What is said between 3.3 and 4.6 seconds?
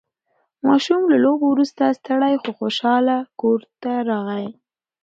کور ته راغی